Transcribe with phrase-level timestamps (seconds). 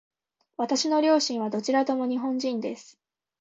[0.57, 2.97] 私の両親はどちらとも日本人です。